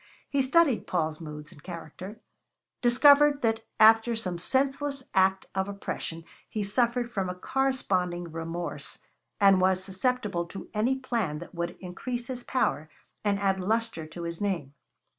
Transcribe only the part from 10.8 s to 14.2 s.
plan that would increase his power and add lustre